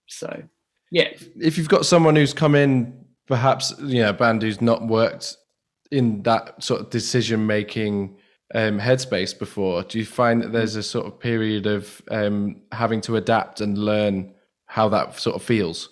[0.07, 0.43] So,
[0.91, 1.09] yeah.
[1.39, 5.37] If you've got someone who's come in, perhaps, you know, a band who's not worked
[5.91, 8.17] in that sort of decision making
[8.53, 13.01] um, headspace before, do you find that there's a sort of period of um, having
[13.01, 14.33] to adapt and learn
[14.65, 15.89] how that sort of feels?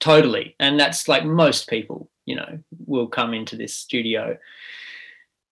[0.00, 0.54] Totally.
[0.60, 4.38] And that's like most people, you know, will come into this studio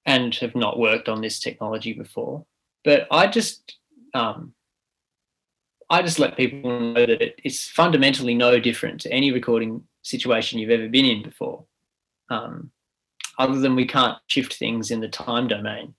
[0.05, 2.47] and have not worked on this technology before.
[2.85, 3.77] But I just,
[4.15, 4.53] um,
[5.91, 10.59] I just let people know that it, it's fundamentally no different to any recording situation
[10.59, 11.65] you've ever been in before.
[12.31, 12.71] Um,
[13.39, 15.95] other than we can't shift things in the time domain,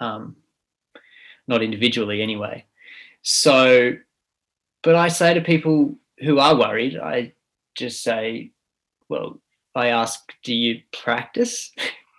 [0.00, 0.36] um,
[1.48, 2.64] not individually anyway.
[3.22, 3.96] So,
[4.82, 7.32] but I say to people who are worried, I
[7.74, 8.52] just say,
[9.08, 9.40] well,
[9.74, 11.72] I ask, do you practice?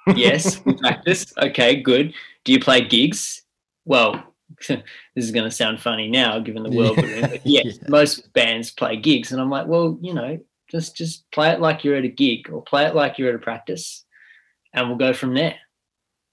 [0.16, 1.34] yes, we practice.
[1.38, 2.14] Okay, good.
[2.44, 3.44] Do you play gigs?
[3.86, 4.24] Well,
[4.68, 4.82] this
[5.16, 7.30] is going to sound funny now given the world we're in.
[7.30, 7.90] But yes, yeah.
[7.90, 9.32] most bands play gigs.
[9.32, 10.40] And I'm like, well, you know,
[10.70, 13.36] just just play it like you're at a gig or play it like you're at
[13.36, 14.06] a practice
[14.74, 15.56] and we'll go from there.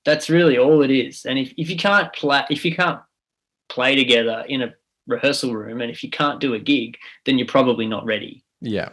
[0.05, 1.27] That's really all it is.
[1.27, 3.01] And if, if you can't play if you can't
[3.69, 4.75] play together in a
[5.11, 6.97] rehearsal room and if you can't do a gig,
[7.27, 8.45] then you're probably not ready.
[8.61, 8.91] Yeah.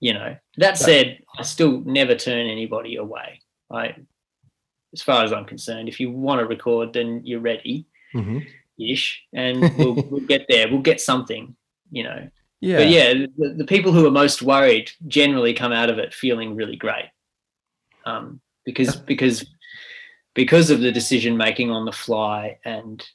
[0.00, 0.36] You know.
[0.58, 3.40] That said, I still never turn anybody away.
[3.70, 3.96] I
[4.92, 8.38] as far as I'm concerned, if you want to record, then you're ready mm-hmm.
[8.78, 10.68] ish, and we'll, we'll get there.
[10.68, 11.54] We'll get something,
[11.90, 12.28] you know.
[12.60, 12.78] Yeah.
[12.78, 16.56] But yeah, the, the, people who are most worried generally come out of it feeling
[16.56, 17.10] really great,
[18.06, 19.44] um, because because
[20.34, 23.06] because of the decision making on the fly, and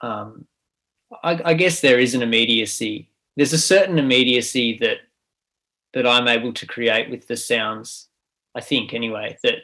[0.00, 0.46] um,
[1.22, 3.10] I, I guess there is an immediacy.
[3.36, 4.98] There's a certain immediacy that
[5.92, 8.08] that I'm able to create with the sounds.
[8.54, 9.58] I think anyway that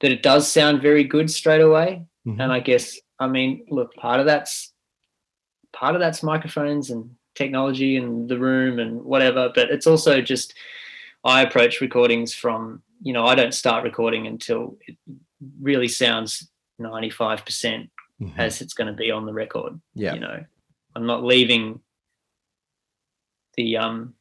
[0.00, 2.04] that it does sound very good straight away.
[2.26, 2.40] Mm-hmm.
[2.40, 4.72] And I guess I mean, look, part of that's
[5.72, 10.54] part of that's microphones and technology and the room and whatever, but it's also just
[11.24, 14.96] I approach recordings from, you know, I don't start recording until it
[15.60, 16.48] really sounds
[16.80, 19.80] 95% percent mm hmm as it's going to be on the record.
[19.94, 20.14] Yeah.
[20.14, 20.44] You know,
[20.96, 21.80] I'm not leaving
[23.56, 24.14] the um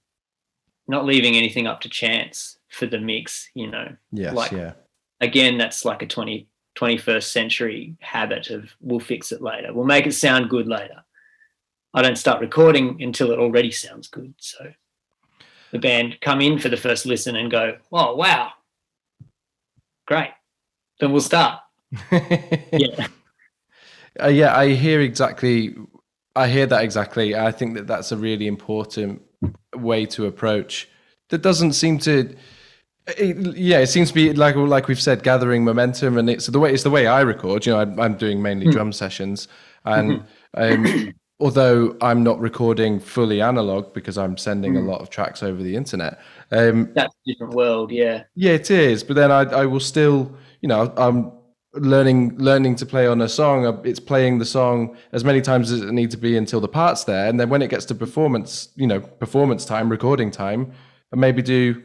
[0.88, 3.96] not leaving anything up to chance for the mix, you know.
[4.12, 4.74] Yes, Like- yeah.
[5.20, 9.74] Again, that's like a 20, 21st century habit of we'll fix it later.
[9.74, 11.04] We'll make it sound good later.
[11.94, 14.36] I don't start recording until it already sounds good.
[14.38, 14.72] So
[15.72, 18.52] the band come in for the first listen and go, oh, wow,
[20.06, 20.30] great.
[21.00, 21.60] Then we'll start.
[22.72, 23.08] Yeah.
[24.22, 25.76] Uh, yeah, I hear exactly.
[26.36, 27.36] I hear that exactly.
[27.36, 29.22] I think that that's a really important
[29.76, 30.88] way to approach.
[31.30, 32.36] That doesn't seem to.
[33.18, 36.60] It, yeah, it seems to be like like we've said, gathering momentum, and it's the
[36.60, 37.66] way it's the way I record.
[37.66, 39.48] You know, I'm, I'm doing mainly drum sessions,
[39.86, 45.44] and um, although I'm not recording fully analog because I'm sending a lot of tracks
[45.44, 46.20] over the internet.
[46.52, 47.92] Um, That's a different world.
[47.92, 48.24] Yeah.
[48.36, 49.04] yeah, it is.
[49.04, 51.32] But then I, I will still, you know, I'm
[51.74, 53.66] learning learning to play on a song.
[53.66, 56.68] uh, It's playing the song as many times as it needs to be until the
[56.68, 60.72] part's there, and then when it gets to performance, you know, performance time, recording time,
[61.14, 61.82] maybe do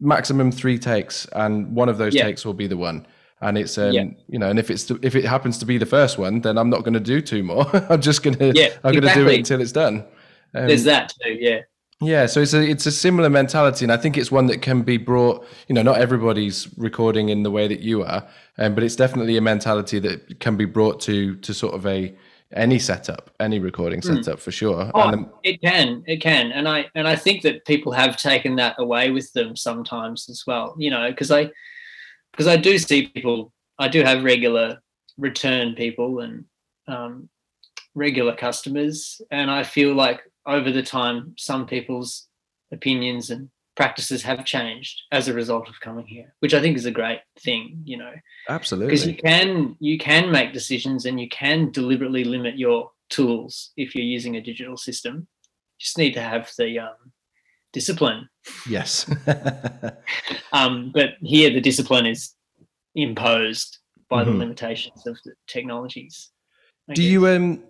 [0.00, 2.24] maximum three takes, and one of those Yeah.
[2.24, 3.06] takes will be the one.
[3.40, 4.04] And it's um, Yeah.
[4.28, 6.70] you know, and if it's if it happens to be the first one, then I'm
[6.70, 7.66] not going to do two more.
[7.90, 10.04] I'm just gonna Yeah, I'm going to do it until it's done.
[10.54, 11.36] Um, There's that too.
[11.38, 11.60] Yeah.
[12.00, 14.82] Yeah, so it's a it's a similar mentality, and I think it's one that can
[14.82, 15.46] be brought.
[15.68, 18.26] You know, not everybody's recording in the way that you are,
[18.58, 22.14] um, but it's definitely a mentality that can be brought to to sort of a
[22.52, 24.90] any setup, any recording setup for sure.
[24.94, 28.16] Oh, And, um, it can, it can, and I and I think that people have
[28.16, 30.74] taken that away with them sometimes as well.
[30.78, 31.50] You know, because I
[32.32, 34.80] because I do see people, I do have regular
[35.16, 36.44] return people and
[36.88, 37.28] um,
[37.94, 42.28] regular customers, and I feel like over the time, some people's
[42.72, 46.86] opinions and practices have changed as a result of coming here, which I think is
[46.86, 47.82] a great thing.
[47.84, 48.12] You know,
[48.48, 48.90] Absolutely.
[48.94, 53.94] because you can you can make decisions and you can deliberately limit your tools if
[53.94, 57.12] you're using a digital system you just need to have the um,
[57.72, 58.26] discipline
[58.68, 59.04] yes,
[60.52, 62.34] um, but here the discipline is
[62.94, 63.78] imposed
[64.08, 64.26] by Mhm.
[64.26, 66.30] the limitations of the technologies
[66.88, 67.10] I do guess.
[67.12, 67.62] you um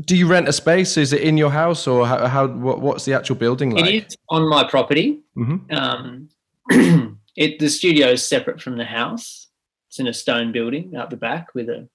[0.00, 0.96] do you rent a space?
[0.96, 3.86] Is it in your house, or how, how what, what's the actual building like?
[3.86, 5.20] it is on my property.
[5.34, 6.28] Hmm um,
[7.36, 9.48] it the studio is separate from the house.
[9.88, 11.88] It's in a stone building out the back with a,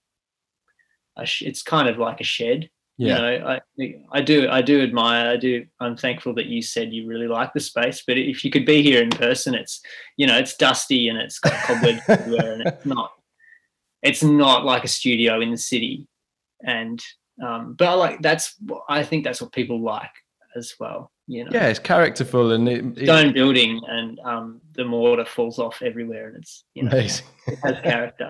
[1.18, 2.70] a sh- it's kind of like a shed.
[3.00, 3.62] Yeah, you know i
[4.12, 7.54] i do i do admire i do i'm thankful that you said you really like
[7.54, 9.82] the space but if you could be here in person it's
[10.18, 13.12] you know it's dusty and it's got cobwebs everywhere and it's not
[14.02, 16.08] it's not like a studio in the city.
[16.64, 17.02] And
[17.43, 18.56] um but i like that's
[18.89, 20.12] i think that's what people like
[20.56, 24.84] as well you know yeah, it's characterful and it, it- stone building and um the
[24.86, 27.26] mortar falls off everywhere and it's you know amazing.
[27.47, 28.30] it has character.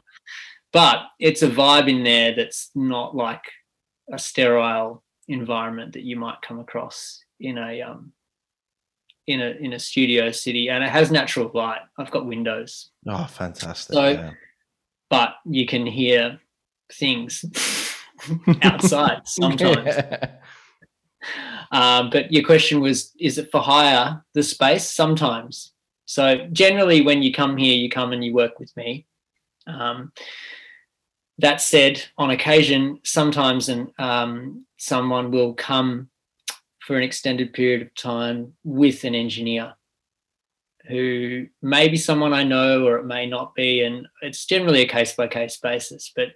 [0.73, 3.43] But it's a vibe in there that's not like
[4.11, 8.11] a sterile environment that you might come across in a um
[9.27, 11.81] in a in a studio city and it has natural light.
[11.97, 13.93] I've got windows, Oh, fantastic!
[13.93, 14.31] So- yeah.
[15.09, 16.39] but you can hear
[16.91, 17.45] things
[18.61, 19.85] outside sometimes.
[19.85, 20.31] Yeah.
[21.71, 24.89] Um, but your question was, is it for hire the space?
[24.89, 25.73] Sometimes.
[26.05, 29.05] So generally, when you come here, you come and you work with me.
[29.67, 30.13] Um,
[31.39, 36.09] that said, on occasion, sometimes and um, someone will come
[36.79, 39.73] for an extended period of time with an engineer
[40.87, 44.87] who may be someone I know or it may not be, and it's generally a
[44.87, 46.11] case by case basis.
[46.15, 46.29] But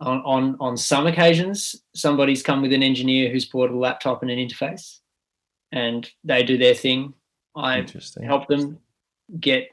[0.00, 4.30] on, on on some occasions, somebody's come with an engineer who's brought a laptop and
[4.30, 4.98] an interface,
[5.72, 7.14] and they do their thing.
[7.54, 7.84] I
[8.22, 8.78] help them
[9.38, 9.68] get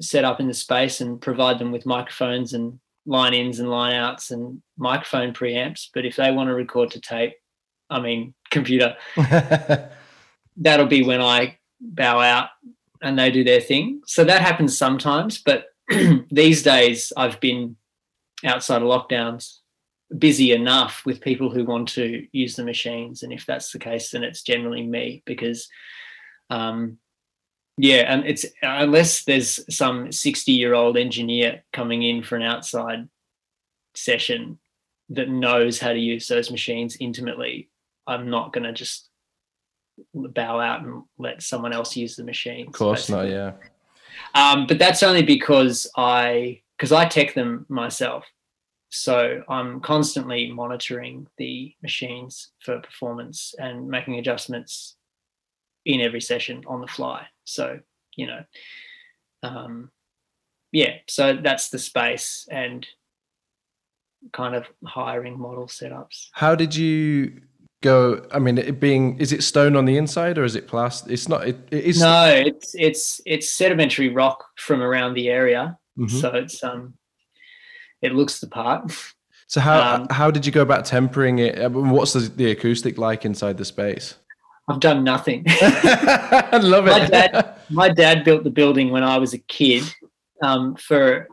[0.00, 3.94] set up in the space and provide them with microphones and line ins and line
[3.94, 5.88] outs and microphone preamps.
[5.94, 7.34] But if they want to record to tape,
[7.88, 8.96] I mean computer,
[10.56, 12.48] that'll be when I bow out
[13.00, 14.02] and they do their thing.
[14.06, 15.66] So that happens sometimes, but
[16.30, 17.76] these days I've been
[18.44, 19.59] outside of lockdowns
[20.18, 23.22] busy enough with people who want to use the machines.
[23.22, 25.68] And if that's the case, then it's generally me because
[26.50, 26.98] um
[27.78, 33.08] yeah, and it's unless there's some 60 year old engineer coming in for an outside
[33.94, 34.58] session
[35.10, 37.70] that knows how to use those machines intimately,
[38.06, 39.08] I'm not going to just
[40.14, 42.68] bow out and let someone else use the machines.
[42.68, 43.28] Of course not.
[43.28, 43.52] Yeah.
[44.34, 48.24] Um, but that's only because I because I tech them myself.
[48.90, 54.96] So I'm constantly monitoring the machines for performance and making adjustments
[55.86, 57.26] in every session on the fly.
[57.44, 57.78] So
[58.16, 58.44] you know,
[59.42, 59.90] um,
[60.72, 60.96] yeah.
[61.08, 62.86] So that's the space and
[64.32, 66.28] kind of hiring model setups.
[66.32, 67.40] How did you
[67.82, 68.26] go?
[68.32, 71.12] I mean, it being is it stone on the inside or is it plastic?
[71.12, 71.46] It's not.
[71.46, 72.00] It, it is.
[72.00, 76.10] No, it's it's it's sedimentary rock from around the area, Mhm.
[76.10, 76.94] so it's um,
[78.02, 78.92] it looks the part.
[79.46, 81.70] So how um, how did you go about tempering it?
[81.72, 84.14] What's the, the acoustic like inside the space?
[84.68, 85.44] I've done nothing.
[85.48, 87.10] I love My it.
[87.10, 89.82] dad- My dad built the building when I was a kid
[90.42, 91.28] um, for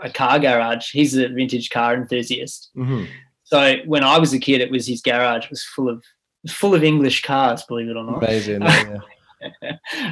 [0.00, 0.90] a- car garage.
[0.92, 2.70] He's a vintage car enthusiast.
[2.76, 3.06] Mhm.
[3.44, 6.02] So when I was a kid, it was his garage was full of
[6.48, 8.22] full of English cars, believe it or not.
[8.24, 8.62] Amazing.
[8.62, 8.98] yeah.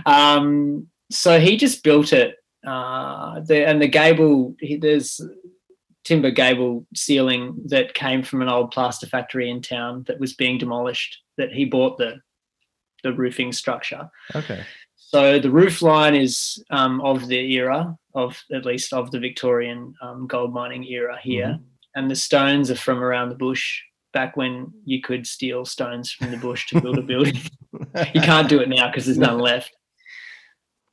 [0.06, 2.36] um, so he just built it.
[2.66, 5.20] Uh, the, and the gable, he, there's
[6.04, 10.58] timber gable ceiling that came from an old plaster factory in town that was being
[10.58, 11.18] demolished.
[11.36, 12.20] That he bought the
[13.02, 14.10] the roofing structure.
[14.34, 14.64] Okay.
[14.96, 19.94] So the roof line is um, of the era of at least of the Victorian
[20.02, 21.58] um, gold mining era here,
[21.94, 23.80] and the stones are from around the bush
[24.12, 27.40] back when you could steal stones from the bush to build a building
[28.14, 29.74] you can't do it now because there's none left.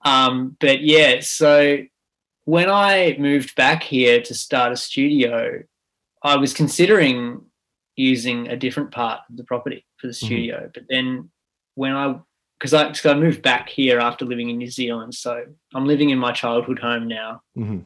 [0.05, 1.79] Um, but yeah, so
[2.47, 5.61] when I moved back here to start a studio,
[6.23, 7.41] I was considering
[7.97, 10.69] using a different part of the property for the studio.
[10.73, 11.29] But then
[11.75, 12.15] when I,
[12.57, 15.43] because I, 'cause I moved back here after living in New Zealand, so
[15.75, 17.83] I'm living in my childhood home now, Mhm.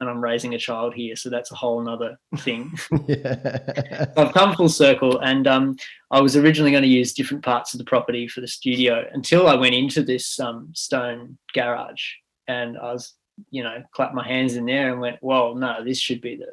[0.00, 2.70] and I'm raising a child here, so that's a whole nother thing.
[3.08, 4.12] yeah.
[4.18, 5.76] I've come full circle, and um,
[6.10, 9.48] I was originally going to use different parts of the property for the studio until
[9.48, 12.02] I went into this um, stone garage,
[12.46, 13.14] and I was,
[13.50, 16.46] you know, clapped my hands in there and went, "Well, no, this should be the."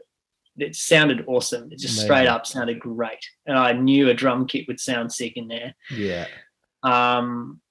[0.65, 1.71] It sounded awesome.
[1.71, 5.37] It just straight up sounded great, and I knew a drum kit would sound sick
[5.37, 5.73] in there.
[5.91, 6.27] yeah.
[6.83, 7.61] Um,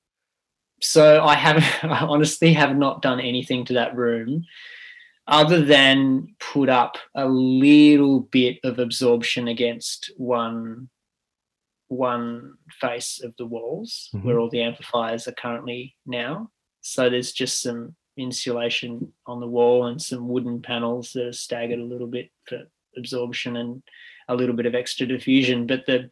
[0.81, 4.45] so I haven't, I honestly have not done anything to that room
[5.27, 10.89] other than put up a little bit of absorption against one
[11.89, 14.25] one face of the walls Mhm.
[14.25, 16.51] where all the amplifiers are currently now.
[16.83, 21.79] So there's just some insulation on the wall and some wooden panels that are staggered
[21.79, 22.63] a little bit for
[22.97, 23.83] absorption and
[24.29, 25.67] a little bit of extra diffusion.
[25.67, 26.11] But the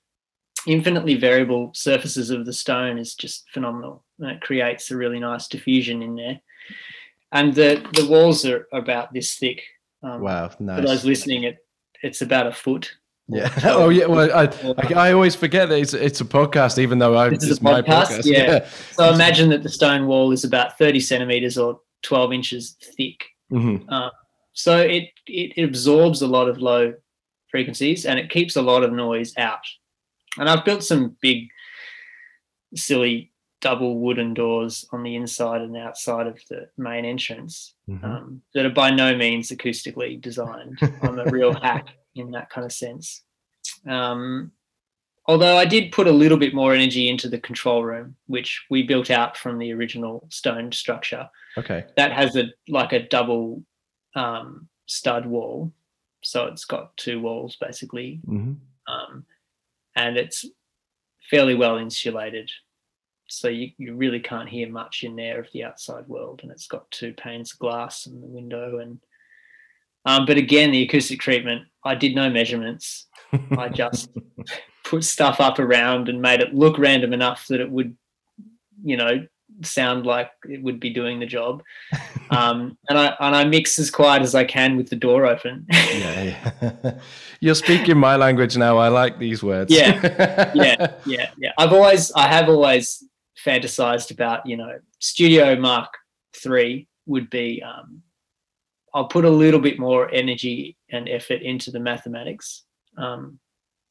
[0.66, 5.46] infinitely variable surfaces of the stone is just phenomenal and it creates a really nice
[5.46, 6.40] diffusion in there
[7.30, 9.62] and the the walls are about this thick
[10.02, 10.48] um, Wow.
[10.48, 10.84] for Nice.
[10.84, 11.58] those listening it
[12.02, 12.96] it's about a foot
[13.28, 13.48] Yeah.
[13.64, 14.06] Oh yeah.
[14.06, 14.44] Well, I,
[14.98, 17.60] I I always forget that it's it's a podcast, even though I This is it's
[17.60, 18.18] a my podcast?
[18.18, 18.24] podcast.
[18.24, 18.68] Yeah.
[18.92, 24.10] so imagine that the stone wall is about 30 centimeters or 12 inches thick Mhm.
[24.52, 26.94] so it it absorbs a lot of low
[27.50, 29.64] frequencies and it keeps a lot of noise out
[30.38, 31.48] and i've built some big
[32.74, 38.04] silly double wooden doors on the inside and outside of the main entrance Mhm.
[38.04, 42.64] um, that are by no means acoustically designed i'm a real hack in that kind
[42.64, 43.22] of sense
[43.88, 44.52] um,
[45.28, 48.82] although i did put a little bit more energy into the control room which we
[48.82, 51.84] built out from the original stone structure Okay.
[51.96, 53.62] that has a like a double
[54.14, 55.72] um, stud wall,
[56.22, 58.52] so it's got two walls basically, hmm
[58.86, 59.24] um,
[59.94, 60.44] and it's
[61.30, 62.50] fairly well insulated.
[63.28, 66.66] So you, you really can't hear much in there of the outside world, and it's
[66.68, 68.78] got two panes of glass in the window.
[68.78, 69.00] And
[70.04, 73.06] um, but again, the acoustic treatment, I did no measurements.
[73.58, 74.10] I just
[74.88, 77.96] put stuff up around and made it look random enough that it would,
[78.84, 79.26] you know,
[79.62, 81.62] sound like it would be doing the job.
[82.28, 85.64] Um, and I and I mix as quiet as I can with the door open.
[85.70, 86.98] yeah, yeah.
[87.40, 88.78] You're speaking my language now.
[88.78, 89.72] I like these words.
[89.72, 90.50] Yeah.
[90.56, 91.52] yeah, yeah, yeah.
[91.56, 93.04] I've always I have always
[93.46, 95.94] fantasized about, you know, Studio Mark
[96.34, 98.02] three would be um
[98.92, 102.64] I'll put a little bit more energy and effort into the mathematics.
[102.98, 103.38] Um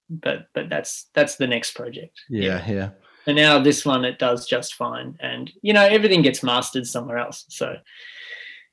[0.09, 2.19] but but that's that's the next project.
[2.29, 2.89] yeah, yeah.
[3.27, 7.17] And now this one it does just fine, and you know everything gets mastered somewhere
[7.17, 7.45] else.
[7.49, 7.75] So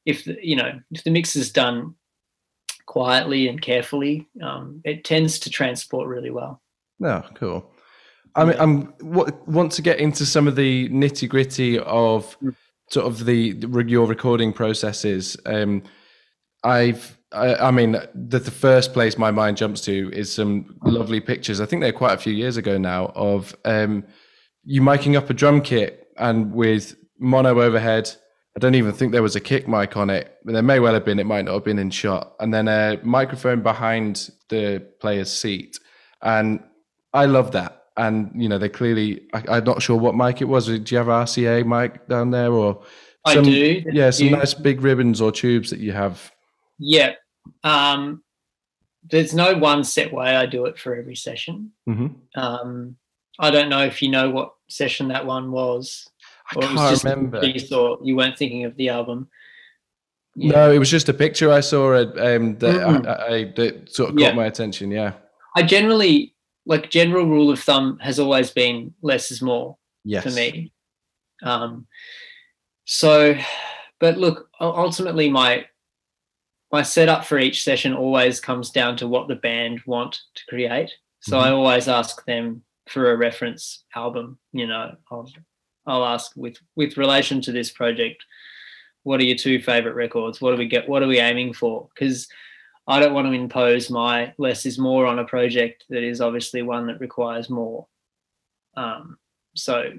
[0.05, 1.95] if the, you know if the mix is done
[2.87, 6.61] quietly and carefully, um, it tends to transport really well.
[7.01, 7.72] No, cool.
[8.35, 12.55] I mean, I'm what, want to get into some of the nitty gritty of Mm.
[12.91, 15.37] sort of the, the your recording processes.
[15.47, 15.83] Um,
[16.64, 21.20] I've, I, I mean, the, the first place my mind jumps to is some lovely
[21.20, 21.61] pictures.
[21.61, 24.05] I think they're quite a few years ago now of um,
[24.64, 28.11] you miking up a drum kit and with mono overhead.
[28.57, 30.37] I don't even think there was a kick mic on it.
[30.45, 31.18] But there may well have been.
[31.18, 32.35] It might not have been in shot.
[32.39, 35.78] And then a microphone behind the player's seat.
[36.20, 36.62] And
[37.14, 37.78] I love that.
[37.97, 39.22] And you know, they clearly.
[39.33, 40.66] I, I'm not sure what mic it was.
[40.66, 42.83] Do you have RCA mic down there, or
[43.24, 43.83] I do.
[43.93, 46.30] Yeah, some You- nice big ribbons or tubes that you have.
[46.78, 47.14] Yeah.
[47.64, 48.22] Um,
[49.11, 51.72] there's no one set way I do it for every session.
[51.86, 52.97] hmm Um,
[53.38, 56.09] I don't know if you know what session that one was.
[56.51, 57.45] I can't remember.
[57.45, 59.28] You thought you weren't thinking of the album.
[60.34, 60.53] Yeah.
[60.53, 63.07] No, it was just a picture I saw um, that, mm-hmm.
[63.07, 64.32] I, I, that sort of caught yeah.
[64.32, 64.90] my attention.
[64.90, 65.14] Yeah.
[65.57, 66.34] I generally
[66.64, 70.22] like general rule of thumb has always been less is more yes.
[70.22, 70.72] for me.
[71.43, 71.86] Um,
[72.84, 73.36] so,
[73.99, 75.66] but look, ultimately, my
[76.73, 80.91] my setup for each session always comes down to what the band want to create.
[81.20, 81.47] So mm-hmm.
[81.47, 84.39] I always ask them for a reference album.
[84.53, 85.31] You know, I'll
[85.87, 88.25] I'll ask with with relation to this project,
[89.03, 90.41] what are your two favorite records?
[90.41, 90.89] What do we get?
[90.89, 91.89] What are we aiming for?
[91.95, 92.27] Because
[92.89, 96.62] I don't want to impose my less is more on a project that is obviously
[96.62, 97.87] one that requires more.
[98.77, 99.18] Um,
[99.55, 99.93] so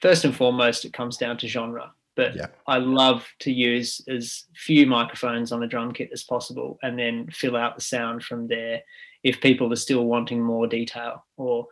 [0.00, 1.92] first and foremost, it comes down to genre.
[2.14, 2.46] But yeah.
[2.66, 7.28] I love to use as few microphones on a drum kit as possible and then
[7.30, 8.82] fill out the sound from there
[9.22, 11.66] if people are still wanting more detail or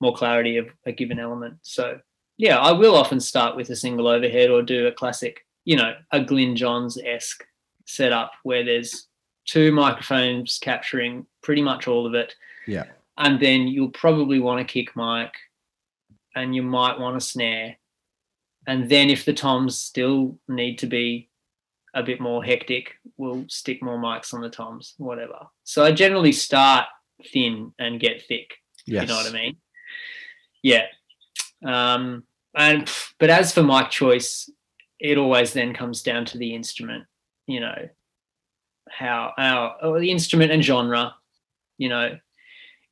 [0.00, 1.56] more clarity of a given element.
[1.62, 2.00] So
[2.36, 5.94] yeah, I will often start with a single overhead or do a classic, you know,
[6.12, 7.44] a Glyn Johns esque
[7.86, 9.08] setup where there's
[9.46, 12.34] two microphones capturing pretty much all of it.
[12.66, 12.84] Yeah.
[13.16, 15.32] And then you'll probably want a kick mic
[16.36, 17.76] and you might want a snare.
[18.68, 21.30] And then if the toms still need to be
[21.94, 25.46] a bit more hectic, we'll stick more mics on the toms, whatever.
[25.64, 26.84] So I generally start
[27.32, 28.50] thin and get thick.
[28.84, 29.02] Yes.
[29.02, 29.56] You know what I mean?
[30.62, 30.84] Yeah.
[31.64, 34.50] Um, and but as for mic choice,
[35.00, 37.04] it always then comes down to the instrument.
[37.46, 37.88] You know,
[38.90, 41.14] how our the instrument and genre.
[41.78, 42.18] You know,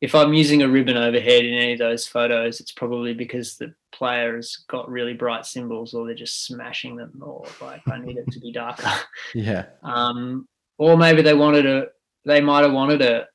[0.00, 3.74] if I'm using a ribbon overhead in any of those photos, it's probably because the
[3.92, 8.18] player has got really bright cymbals or they're just smashing them or like I need
[8.18, 8.90] it to be darker.
[9.34, 9.66] Yeah.
[9.82, 10.46] Um,
[10.78, 11.86] or maybe they wanted a
[12.26, 13.26] they might have wanted a,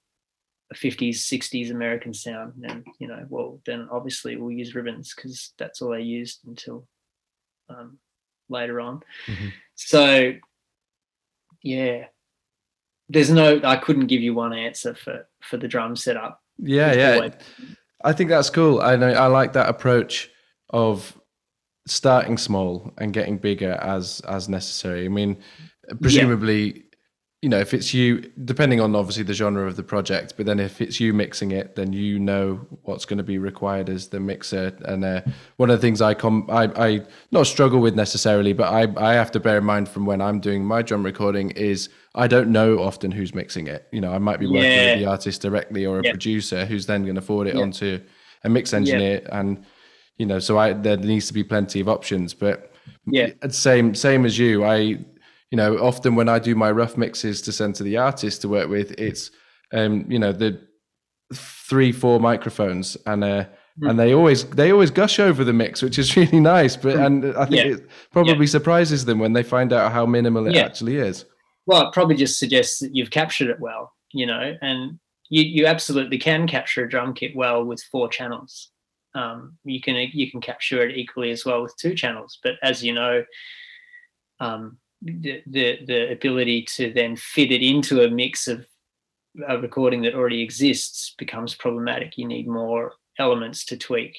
[0.72, 2.54] a 50s, 60s American sound.
[2.64, 6.88] And you know, well then obviously we'll use ribbons because that's all they used until
[7.70, 7.98] um,
[8.50, 9.02] later on.
[9.26, 9.48] Mm-hmm.
[9.76, 10.34] So
[11.64, 12.06] yeah,
[13.10, 17.30] there's no i couldn't give you one answer for for the drum setup yeah yeah.
[18.04, 18.82] i think that's cool.
[18.82, 20.30] I know i like that approach
[20.70, 21.20] of
[21.88, 25.06] starting small and getting bigger as as necessary.
[25.06, 25.38] I mean
[26.00, 26.86] presumably
[27.42, 30.60] you know, if it's you, depending on obviously the genre of the project, but then
[30.60, 34.20] if it's you mixing it, then you know what's going to be required as the
[34.20, 34.78] mixer.
[34.86, 35.22] And uh,
[35.58, 37.02] one of the things I come, I, I
[37.32, 40.40] not struggle with necessarily, but I, I have to bear in mind from when I'm
[40.40, 43.88] doing my drum recording is I don't know often who's mixing it.
[43.92, 44.92] You know, I might be working yeah.
[44.92, 46.12] with the artist directly or a yeah.
[46.12, 47.62] producer who's then going to forward it yeah.
[47.62, 48.02] onto
[48.44, 49.66] a mix engineer, and
[50.18, 52.74] you know, so I there needs to be plenty of options, but
[53.06, 54.76] yeah, same same as you, I
[55.52, 58.50] you know, often when I do my rough mixes to send to the artist to
[58.50, 59.32] work with, it's
[59.74, 60.60] um, you know, the
[61.34, 63.46] three, four microphones and uh
[63.82, 63.90] mm.
[63.90, 66.76] and they always they always gush over the mix, which is really nice.
[66.76, 67.06] But mm.
[67.06, 67.74] and I think yeah.
[67.74, 68.52] it probably yeah.
[68.52, 70.66] surprises them when they find out how minimal it yeah.
[70.66, 71.26] actually is.
[71.66, 75.00] Well, it probably just suggests that you've captured it well, you know, and
[75.30, 78.72] you, you absolutely can capture a drum kit well with four channels.
[79.14, 82.84] Um, you can you can capture it equally as well with two channels, but as
[82.84, 83.24] you know,
[84.40, 88.66] um, the, the ability to then fit it into a mix of
[89.48, 92.18] a recording that already exists becomes problematic.
[92.18, 94.18] You need more elements to tweak.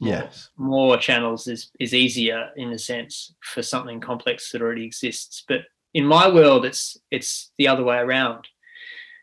[0.00, 0.48] Yes.
[0.56, 5.44] More, more channels is is easier in a sense for something complex that already exists.
[5.46, 5.60] But
[5.94, 8.48] in my world it's it's the other way around.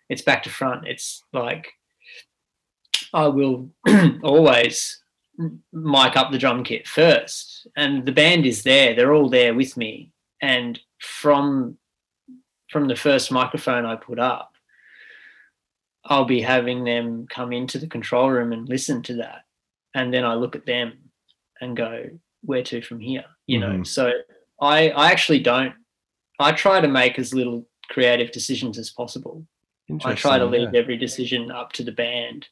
[0.09, 0.87] It's back to front.
[0.87, 1.71] It's like
[3.13, 3.69] I will
[4.23, 5.01] always
[5.71, 9.77] mic up the drum kit first and the band is there they're all there with
[9.77, 10.11] me
[10.41, 11.77] and from
[12.69, 14.53] from the first microphone I put up,
[16.05, 19.43] I'll be having them come into the control room and listen to that.
[19.93, 20.93] And then I look at them
[21.59, 22.05] and go,
[22.41, 23.25] where to from here?
[23.45, 23.83] You know, mm-hmm.
[23.83, 24.11] so
[24.61, 25.73] I I actually don't
[26.39, 29.45] I try to make as little creative decisions as possible.
[30.03, 30.79] I try to leave yeah.
[30.79, 32.47] every decision up to the band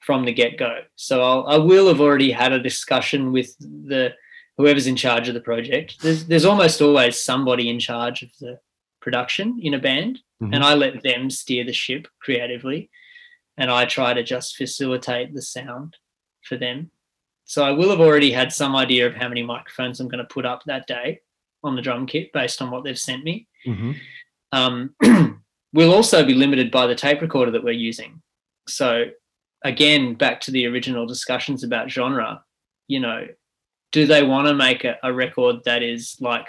[0.00, 0.80] from the get go.
[0.94, 4.14] So I'll, I will have already had a discussion with the
[4.58, 6.00] whoever's in charge of the project.
[6.02, 8.60] There's there's almost always somebody in charge of the
[9.00, 10.52] production in a band, mm-hmm.
[10.52, 12.90] and I let them steer the ship creatively,
[13.56, 15.96] and I try to just facilitate the sound
[16.42, 16.90] for them.
[17.44, 20.34] So I will have already had some idea of how many microphones I'm going to
[20.34, 21.20] put up that day
[21.62, 23.46] on the drum kit based on what they've sent me.
[23.66, 23.92] Mm-hmm.
[24.52, 24.94] Um,
[25.72, 28.22] we'll also be limited by the tape recorder that we're using.
[28.68, 29.06] So
[29.64, 32.42] again, back to the original discussions about genre,
[32.88, 33.26] you know,
[33.92, 36.48] do they want to make a, a record that is like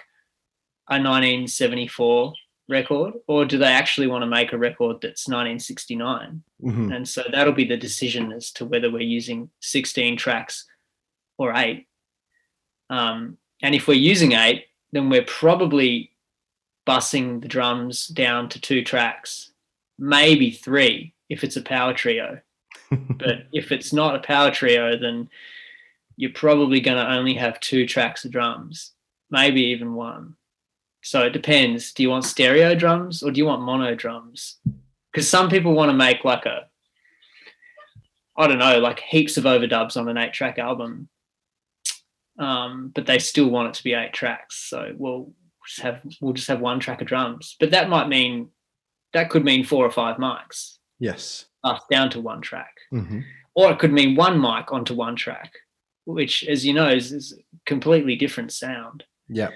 [0.90, 2.34] a 1974
[2.70, 6.44] record, or do they actually want to make a record that's 1969?
[6.64, 6.96] Mhm.
[6.96, 10.66] And so that'll be the decision as to whether we're using 16 tracks
[11.38, 11.88] or eight.
[12.90, 16.12] Um, and if we're using eight, then we're probably
[16.88, 19.52] bussing the drums down to two tracks,
[20.00, 22.40] maybe three if it's a power trio.
[22.92, 25.30] but if it's not a power trio, then
[26.16, 28.94] you're probably going to only have two tracks of drums,
[29.30, 30.36] maybe even one.
[31.04, 31.94] So it depends.
[31.94, 34.58] Do you want stereo drums or do you want mono drums?
[35.12, 36.68] Because some people want to make like a,
[38.36, 41.08] I don't know, like heaps of overdubs on an eight track album.
[42.38, 44.70] Um, but they still want it to be eight tracks.
[44.70, 45.34] So we'll
[45.66, 47.56] just have we'll just have one track of drums.
[47.60, 48.50] But that might mean
[49.14, 51.46] that could mean four or five mics yes.
[51.64, 52.74] us down to one track.
[52.94, 53.24] Mhm.
[53.56, 55.52] Or it could mean one mic onto one track,
[56.06, 59.04] which as you know is, is a completely different sound.
[59.28, 59.50] Yeah.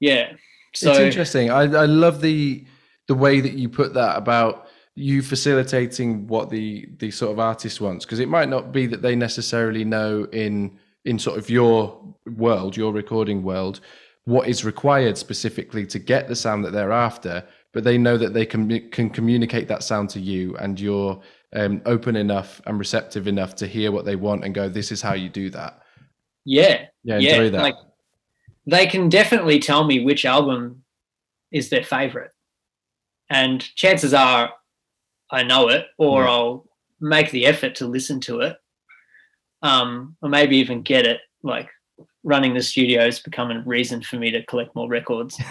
[0.00, 0.32] Yeah.
[0.74, 1.50] So it's interesting.
[1.50, 2.64] I, I love the
[3.06, 7.80] the way that you put that about you facilitating what the the sort of artist
[7.80, 12.00] wants because it might not be that they necessarily know in in sort of your
[12.36, 13.80] world, your recording world,
[14.24, 18.32] what is required specifically to get the sound that they're after, but they know that
[18.32, 21.20] they can can communicate that sound to you, and you're
[21.54, 25.02] um, open enough and receptive enough to hear what they want and go, "This is
[25.02, 25.80] how you do that."
[26.46, 27.62] yeah, Yeah, yeah, that.
[27.62, 27.74] like
[28.66, 30.84] they can definitely tell me which album
[31.50, 32.32] is their favorite,
[33.30, 34.52] and chances are
[35.30, 36.30] I know it, or Yeah.
[36.30, 36.66] I'll
[37.00, 38.56] make the effort to listen to it,
[39.64, 41.20] um, or maybe even get it.
[41.42, 41.68] Like
[42.22, 45.36] running the studio has become a reason for me to collect more records.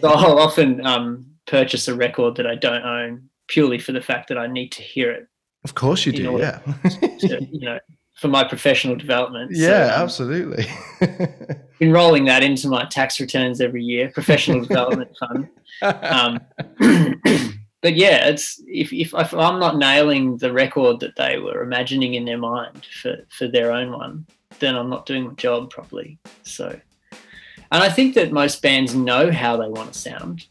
[0.00, 4.28] So I'll often um, purchase a record that I don't own purely for the fact
[4.28, 5.26] that I need to hear it,
[5.64, 6.38] of course you do.
[6.38, 6.58] Yeah.
[7.20, 7.78] to, you know,
[8.16, 9.54] for my professional development.
[9.54, 10.66] So, yeah, um, absolutely.
[11.78, 15.48] been rolling that into my tax returns every year, professional development fund.
[15.82, 16.40] Um,
[17.82, 22.14] but yeah, it's if, if if I'm not nailing the record that they were imagining
[22.14, 24.26] in their mind for for their own one,
[24.58, 26.18] then I'm not doing my job properly.
[26.42, 26.78] So,
[27.10, 30.46] and I think that most bands know how they want to sound.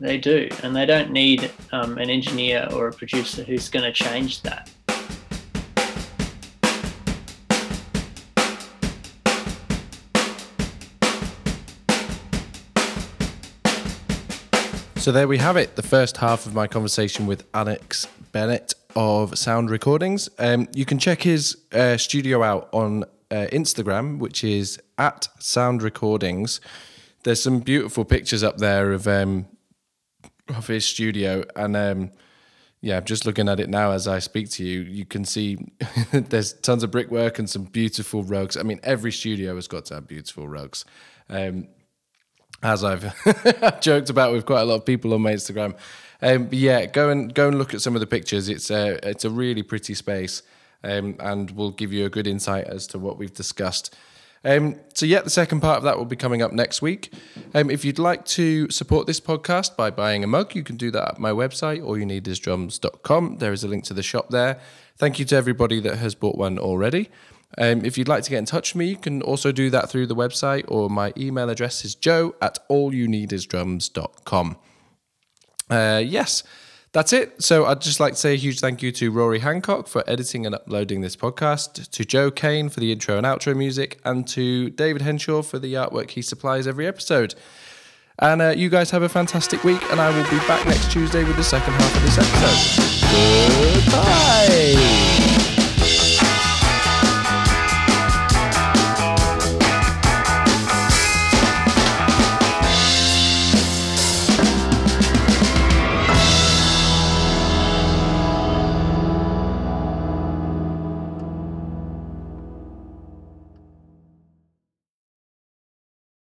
[0.00, 3.92] They do, and they don't need um, an engineer or a producer who's going to
[3.92, 4.70] change that.
[15.00, 19.38] So there we have it, the first half of my conversation with Alex Bennett of
[19.38, 20.28] Sound Recordings.
[20.38, 25.82] Um, you can check his uh, studio out on uh, Instagram, which is at Sound
[25.82, 26.60] Recordings.
[27.22, 29.46] There's some beautiful pictures up there of um,
[30.54, 32.10] of his studio, and um,
[32.82, 34.80] yeah, I'm just looking at it now as I speak to you.
[34.80, 35.56] You can see
[36.12, 38.54] there's tons of brickwork and some beautiful rugs.
[38.54, 40.84] I mean, every studio has got to have beautiful rugs.
[41.30, 41.68] Um,
[42.62, 45.76] as I've joked about with quite a lot of people on my Instagram.
[46.22, 48.48] Um, yeah, go and go and look at some of the pictures.
[48.48, 50.42] It's a it's a really pretty space,
[50.84, 53.94] um, and will give you a good insight as to what we've discussed.
[54.42, 57.12] Um, so yeah, the second part of that will be coming up next week.
[57.54, 60.90] Um, if you'd like to support this podcast by buying a mug, you can do
[60.92, 63.36] that at my website, all you need is drums.com.
[63.36, 64.58] There is a link to the shop there.
[64.96, 67.10] Thank you to everybody that has bought one already.
[67.58, 69.90] Um, if you'd like to get in touch with me, you can also do that
[69.90, 74.56] through the website, or my email address is joe at allyouneedisdrums.com.
[75.68, 76.42] Uh, yes,
[76.92, 77.42] that's it.
[77.42, 80.46] So I'd just like to say a huge thank you to Rory Hancock for editing
[80.46, 84.70] and uploading this podcast, to Joe Kane for the intro and outro music, and to
[84.70, 87.34] David Henshaw for the artwork he supplies every episode.
[88.18, 91.24] And uh, you guys have a fantastic week, and I will be back next Tuesday
[91.24, 93.74] with the second half of this episode.
[93.74, 95.09] Goodbye.